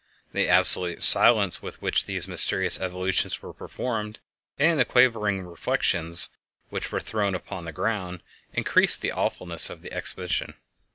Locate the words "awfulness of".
9.11-9.83